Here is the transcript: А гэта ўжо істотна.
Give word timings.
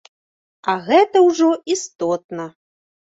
А 0.71 0.75
гэта 0.87 1.23
ўжо 1.27 1.49
істотна. 1.75 2.51